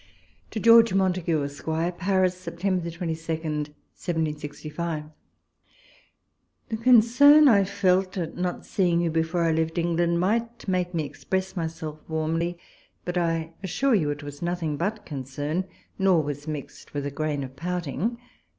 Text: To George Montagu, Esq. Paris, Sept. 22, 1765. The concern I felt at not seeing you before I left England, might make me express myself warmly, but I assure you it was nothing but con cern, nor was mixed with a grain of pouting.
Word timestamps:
To 0.49 0.59
George 0.59 0.95
Montagu, 0.95 1.43
Esq. 1.43 1.65
Paris, 1.99 2.33
Sept. 2.35 2.61
22, 2.91 3.05
1765. 3.21 5.03
The 6.69 6.77
concern 6.77 7.47
I 7.47 7.63
felt 7.63 8.17
at 8.17 8.35
not 8.35 8.65
seeing 8.65 9.01
you 9.01 9.11
before 9.11 9.43
I 9.43 9.51
left 9.51 9.77
England, 9.77 10.19
might 10.19 10.67
make 10.67 10.95
me 10.95 11.03
express 11.05 11.55
myself 11.55 11.99
warmly, 12.07 12.57
but 13.05 13.15
I 13.15 13.53
assure 13.61 13.93
you 13.93 14.09
it 14.09 14.23
was 14.23 14.41
nothing 14.41 14.75
but 14.75 15.05
con 15.05 15.23
cern, 15.23 15.67
nor 15.99 16.23
was 16.23 16.47
mixed 16.47 16.95
with 16.95 17.05
a 17.05 17.11
grain 17.11 17.43
of 17.43 17.55
pouting. 17.55 18.17